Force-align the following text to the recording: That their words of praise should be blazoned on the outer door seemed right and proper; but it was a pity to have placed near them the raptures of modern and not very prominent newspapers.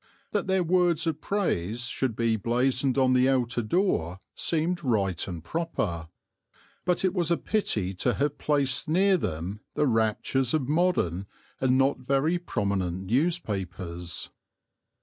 That 0.31 0.47
their 0.47 0.63
words 0.63 1.05
of 1.05 1.21
praise 1.21 1.81
should 1.83 2.15
be 2.15 2.35
blazoned 2.35 2.97
on 2.97 3.13
the 3.13 3.29
outer 3.29 3.61
door 3.61 4.17
seemed 4.33 4.83
right 4.83 5.27
and 5.27 5.43
proper; 5.43 6.07
but 6.85 7.05
it 7.05 7.13
was 7.13 7.29
a 7.29 7.37
pity 7.37 7.93
to 7.93 8.15
have 8.15 8.39
placed 8.39 8.89
near 8.89 9.15
them 9.15 9.59
the 9.75 9.85
raptures 9.85 10.55
of 10.55 10.67
modern 10.67 11.27
and 11.59 11.77
not 11.77 11.99
very 11.99 12.39
prominent 12.39 13.03
newspapers. 13.11 14.31